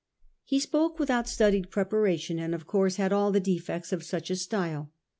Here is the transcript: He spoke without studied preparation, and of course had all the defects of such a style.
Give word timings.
He 0.43 0.59
spoke 0.59 0.97
without 0.97 1.29
studied 1.29 1.69
preparation, 1.69 2.39
and 2.39 2.55
of 2.55 2.65
course 2.65 2.95
had 2.95 3.13
all 3.13 3.31
the 3.31 3.39
defects 3.39 3.93
of 3.93 4.03
such 4.03 4.31
a 4.31 4.35
style. 4.35 4.91